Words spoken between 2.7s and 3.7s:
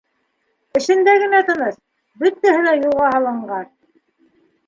юлға һалынған.